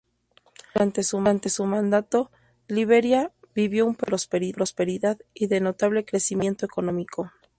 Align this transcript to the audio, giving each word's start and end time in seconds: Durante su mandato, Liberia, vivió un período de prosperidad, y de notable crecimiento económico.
Durante 0.73 1.03
su 1.51 1.65
mandato, 1.67 2.31
Liberia, 2.67 3.31
vivió 3.53 3.85
un 3.85 3.93
período 3.93 4.33
de 4.47 4.53
prosperidad, 4.53 5.19
y 5.35 5.45
de 5.45 5.61
notable 5.61 6.05
crecimiento 6.05 6.65
económico. 6.65 7.31